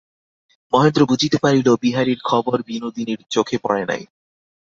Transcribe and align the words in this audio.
মহেন্দ্র 0.73 1.01
বুঝিতে 1.05 1.37
পারিল, 1.37 1.67
বিহারীর 1.81 2.19
খবর 2.23 2.57
বিনোদিনীর 2.67 3.21
চোখে 3.29 3.57
পড়ে 3.63 3.83
নাই। 3.85 4.01